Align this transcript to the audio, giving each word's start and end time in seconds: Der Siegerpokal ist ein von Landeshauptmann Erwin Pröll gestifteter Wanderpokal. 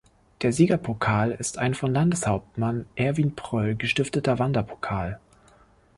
Der 0.41 0.51
Siegerpokal 0.51 1.29
ist 1.29 1.59
ein 1.59 1.75
von 1.75 1.93
Landeshauptmann 1.93 2.87
Erwin 2.95 3.35
Pröll 3.35 3.75
gestifteter 3.75 4.39
Wanderpokal. 4.39 5.19